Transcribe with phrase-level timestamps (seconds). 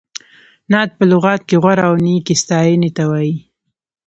[0.71, 3.35] نعت په لغت کې غوره او نېکې ستایینې ته وایي.